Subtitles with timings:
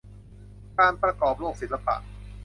[0.77, 1.95] การประกอบโรคศิลปะ